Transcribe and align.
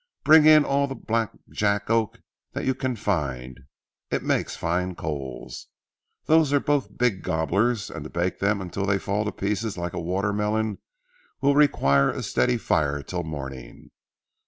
"Bring 0.23 0.47
in 0.47 0.65
all 0.65 0.87
the 0.87 0.95
black 0.95 1.31
jack 1.51 1.91
oak 1.91 2.21
that 2.53 2.65
you 2.65 2.73
can 2.73 2.95
find; 2.95 3.59
it 4.09 4.23
makes 4.23 4.55
fine 4.55 4.95
coals. 4.95 5.67
These 6.25 6.51
are 6.51 6.59
both 6.59 6.97
big 6.97 7.21
gobblers, 7.21 7.91
and 7.91 8.03
to 8.05 8.09
bake 8.09 8.39
them 8.39 8.61
until 8.61 8.87
they 8.87 8.97
fall 8.97 9.25
to 9.25 9.31
pieces 9.31 9.77
like 9.77 9.93
a 9.93 10.01
watermelon 10.01 10.79
will 11.39 11.53
require 11.53 12.09
a 12.09 12.23
steady 12.23 12.57
fire 12.57 13.03
till 13.03 13.21
morning. 13.21 13.91